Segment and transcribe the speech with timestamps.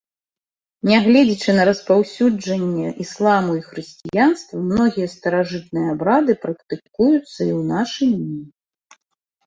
[0.91, 8.43] Нягледзячы на распаўсюджанне ісламу і хрысціянства, многія старажытныя абрады практыкуюцца і ў нашы дні.